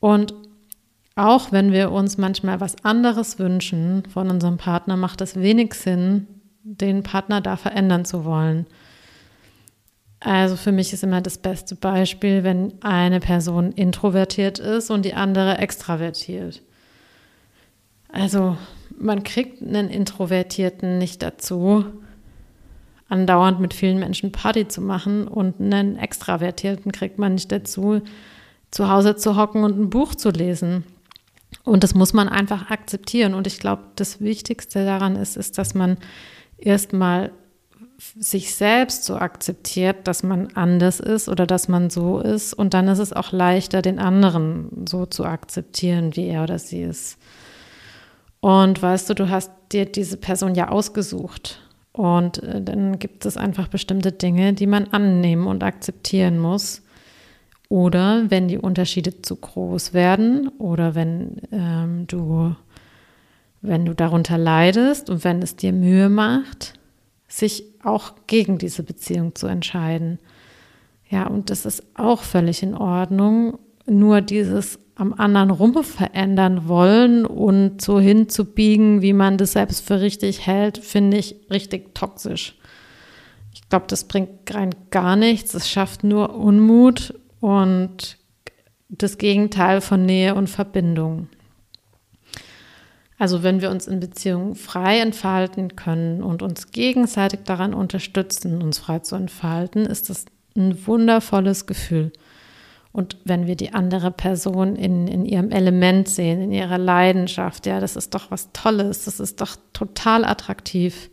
[0.00, 0.32] Und
[1.14, 6.26] auch wenn wir uns manchmal was anderes wünschen von unserem Partner, macht es wenig Sinn,
[6.62, 8.66] den Partner da verändern zu wollen.
[10.20, 15.14] Also für mich ist immer das beste Beispiel, wenn eine Person introvertiert ist und die
[15.14, 16.62] andere extravertiert.
[18.08, 18.56] Also
[18.98, 21.84] man kriegt einen Introvertierten nicht dazu,
[23.08, 28.00] andauernd mit vielen Menschen Party zu machen und einen Extravertierten kriegt man nicht dazu,
[28.70, 30.84] zu Hause zu hocken und ein Buch zu lesen.
[31.62, 33.34] Und das muss man einfach akzeptieren.
[33.34, 35.98] Und ich glaube, das Wichtigste daran ist, ist, dass man
[36.58, 37.32] erstmal
[37.98, 42.52] sich selbst so akzeptiert, dass man anders ist oder dass man so ist.
[42.52, 46.82] Und dann ist es auch leichter, den anderen so zu akzeptieren, wie er oder sie
[46.82, 47.18] ist.
[48.40, 51.60] Und weißt du, du hast dir diese Person ja ausgesucht.
[51.92, 56.82] Und äh, dann gibt es einfach bestimmte Dinge, die man annehmen und akzeptieren muss.
[57.68, 62.54] Oder wenn die Unterschiede zu groß werden oder wenn ähm, du,
[63.60, 66.74] wenn du darunter leidest und wenn es dir Mühe macht,
[67.26, 70.18] sich auch gegen diese Beziehung zu entscheiden.
[71.08, 73.58] Ja, und das ist auch völlig in Ordnung.
[73.86, 80.00] Nur dieses am anderen rum verändern wollen und so hinzubiegen, wie man das selbst für
[80.00, 82.58] richtig hält, finde ich richtig toxisch.
[83.52, 85.54] Ich glaube, das bringt rein gar nichts.
[85.54, 88.16] Es schafft nur Unmut und
[88.88, 91.28] das Gegenteil von Nähe und Verbindung.
[93.18, 98.78] Also wenn wir uns in Beziehungen frei entfalten können und uns gegenseitig daran unterstützen, uns
[98.78, 102.12] frei zu entfalten, ist das ein wundervolles Gefühl.
[102.92, 107.78] Und wenn wir die andere Person in, in ihrem Element sehen, in ihrer Leidenschaft, ja,
[107.78, 111.10] das ist doch was Tolles, das ist doch total attraktiv.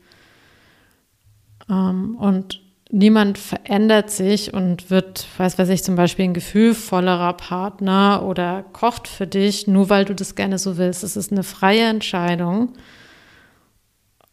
[1.70, 2.63] Ähm, und
[2.94, 9.08] niemand verändert sich und wird, weiß weiß ich, zum Beispiel ein gefühlvollerer Partner oder kocht
[9.08, 11.04] für dich, nur weil du das gerne so willst.
[11.04, 12.70] Es ist eine freie Entscheidung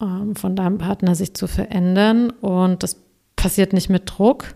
[0.00, 2.30] ähm, von deinem Partner, sich zu verändern.
[2.30, 3.00] Und das
[3.34, 4.54] passiert nicht mit Druck,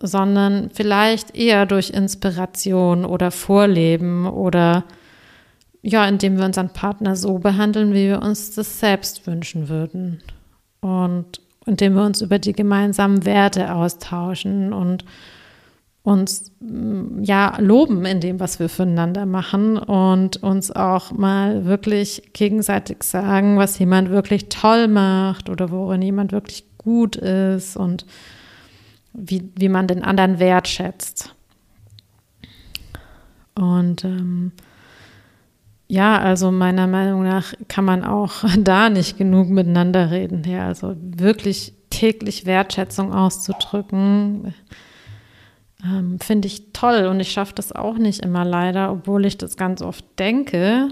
[0.00, 4.84] sondern vielleicht eher durch Inspiration oder Vorleben oder
[5.82, 10.22] ja, indem wir unseren Partner so behandeln, wie wir uns das selbst wünschen würden.
[10.80, 15.04] Und indem wir uns über die gemeinsamen Werte austauschen und
[16.06, 16.52] uns
[17.20, 23.58] ja loben in dem, was wir füreinander machen und uns auch mal wirklich gegenseitig sagen,
[23.58, 28.06] was jemand wirklich toll macht oder worin jemand wirklich gut ist und
[29.12, 31.34] wie, wie man den anderen wertschätzt.
[33.56, 34.52] Und ähm,
[35.88, 40.42] ja, also meiner Meinung nach kann man auch da nicht genug miteinander reden.
[40.44, 44.54] Ja, also wirklich täglich Wertschätzung auszudrücken,
[45.84, 47.06] ähm, finde ich toll.
[47.06, 50.88] Und ich schaffe das auch nicht immer leider, obwohl ich das ganz oft denke,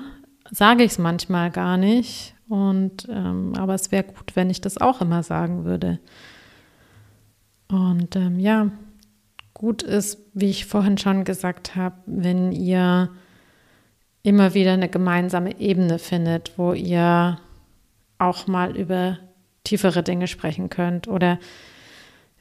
[0.51, 2.35] sage ich es manchmal gar nicht.
[2.49, 5.99] Und ähm, aber es wäre gut, wenn ich das auch immer sagen würde.
[7.69, 8.71] Und ähm, ja,
[9.55, 13.11] gut ist, wie ich vorhin schon gesagt habe, wenn ihr
[14.25, 17.39] immer wieder eine gemeinsame Ebene findet, wo ihr
[18.18, 19.18] auch mal über
[19.64, 21.07] tiefere Dinge sprechen könnt.
[21.07, 21.39] Oder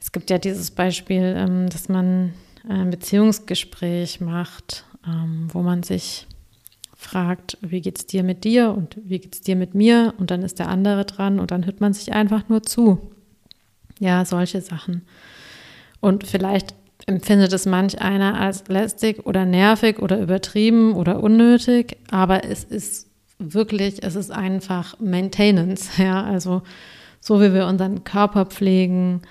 [0.00, 2.32] es gibt ja dieses Beispiel, ähm, dass man
[2.66, 6.26] ein Beziehungsgespräch macht, ähm, wo man sich
[6.96, 10.30] fragt, wie geht es dir mit dir und wie geht es dir mit mir und
[10.30, 13.10] dann ist der andere dran und dann hört man sich einfach nur zu.
[14.00, 15.02] Ja, solche Sachen.
[16.00, 16.74] Und vielleicht
[17.06, 23.08] empfindet es manch einer als lästig oder nervig oder übertrieben oder unnötig, aber es ist
[23.38, 26.62] wirklich, es ist einfach Maintenance, ja, also
[27.20, 29.22] so wie wir unseren Körper pflegen,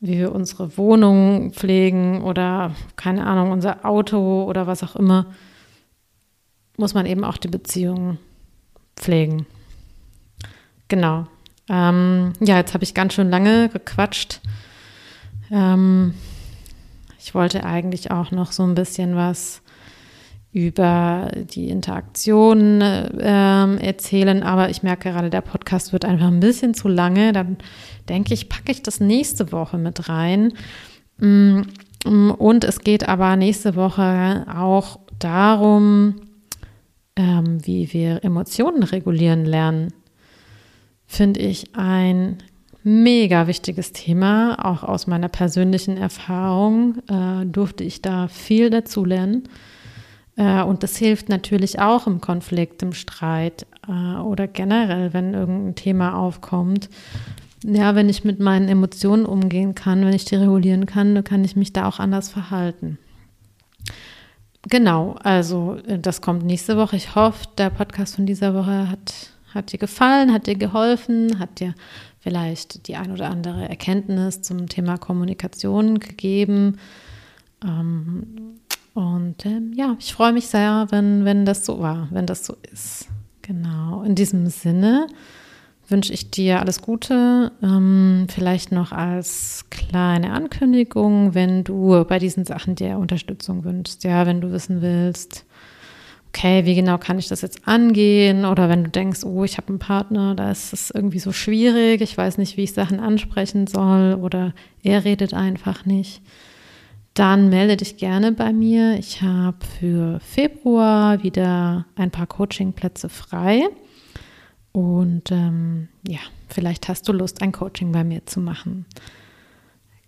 [0.00, 5.26] wie wir unsere Wohnung pflegen oder keine Ahnung, unser Auto oder was auch immer,
[6.76, 8.18] muss man eben auch die Beziehungen
[8.96, 9.46] pflegen.
[10.88, 11.26] Genau.
[11.68, 14.40] Ähm, ja, jetzt habe ich ganz schön lange gequatscht.
[15.50, 16.14] Ähm,
[17.20, 19.62] ich wollte eigentlich auch noch so ein bisschen was
[20.52, 26.74] über die Interaktion äh, erzählen, aber ich merke gerade, der Podcast wird einfach ein bisschen
[26.74, 27.32] zu lange.
[27.32, 27.58] Dann
[28.08, 30.54] denke ich, packe ich das nächste Woche mit rein.
[31.18, 31.60] Mm,
[32.04, 36.16] und es geht aber nächste Woche auch darum,
[37.14, 39.92] ähm, wie wir Emotionen regulieren lernen.
[41.06, 42.38] Finde ich ein
[42.82, 44.56] mega wichtiges Thema.
[44.64, 49.44] Auch aus meiner persönlichen Erfahrung äh, durfte ich da viel dazulernen.
[50.36, 55.74] Äh, und das hilft natürlich auch im Konflikt, im Streit äh, oder generell, wenn irgendein
[55.74, 56.88] Thema aufkommt.
[57.62, 61.44] Ja, wenn ich mit meinen Emotionen umgehen kann, wenn ich die regulieren kann, dann kann
[61.44, 62.98] ich mich da auch anders verhalten.
[64.68, 66.96] Genau, also äh, das kommt nächste Woche.
[66.96, 71.60] Ich hoffe, der Podcast von dieser Woche hat, hat dir gefallen, hat dir geholfen, hat
[71.60, 71.74] dir
[72.20, 76.78] vielleicht die ein oder andere Erkenntnis zum Thema Kommunikation gegeben.
[77.64, 78.58] Ähm,
[78.94, 82.56] und ähm, ja, ich freue mich sehr, wenn, wenn das so war, wenn das so
[82.72, 83.08] ist.
[83.42, 84.02] Genau.
[84.02, 85.06] In diesem Sinne
[85.88, 87.52] wünsche ich dir alles Gute.
[87.62, 94.26] Ähm, vielleicht noch als kleine Ankündigung, wenn du bei diesen Sachen dir Unterstützung wünschst, ja,
[94.26, 95.46] wenn du wissen willst,
[96.30, 98.44] okay, wie genau kann ich das jetzt angehen?
[98.44, 102.00] Oder wenn du denkst, oh, ich habe einen Partner, da ist es irgendwie so schwierig,
[102.00, 106.22] ich weiß nicht, wie ich Sachen ansprechen soll oder er redet einfach nicht
[107.14, 108.98] dann melde dich gerne bei mir.
[108.98, 113.68] Ich habe für Februar wieder ein paar Coachingplätze frei.
[114.72, 118.86] Und ähm, ja, vielleicht hast du Lust, ein Coaching bei mir zu machen.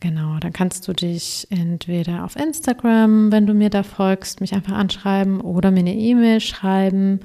[0.03, 4.72] Genau, dann kannst du dich entweder auf Instagram, wenn du mir da folgst, mich einfach
[4.72, 7.20] anschreiben oder mir eine E-Mail schreiben